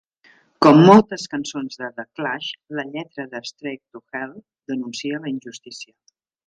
Com 0.65 0.79
moltes 0.87 1.25
cançons 1.33 1.77
de 1.83 1.91
The 1.99 2.07
Clash, 2.21 2.49
la 2.79 2.87
lletra 2.95 3.29
de 3.35 3.45
"Straight 3.53 3.85
to 3.93 4.05
Hell" 4.21 4.37
denuncia 4.75 5.25
la 5.27 5.35
injustícia. 5.39 5.97